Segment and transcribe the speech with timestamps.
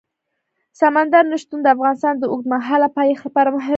[0.79, 3.69] سمندر نه شتون د افغانستان د اوږدمهاله پایښت لپاره مهم رول لري.